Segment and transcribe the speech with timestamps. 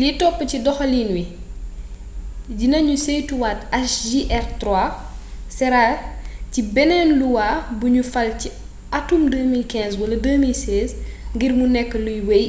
[0.00, 1.24] li topp ci doxaliin wi
[2.58, 3.60] dina ñu saytuwaat
[3.92, 4.62] hjr-3
[5.56, 5.82] sera
[6.52, 7.46] ci beneen luwa
[7.80, 8.48] buñu fal ci
[8.98, 10.90] atum 2015 wala 2016
[11.34, 12.46] ngir mu nekk luy wey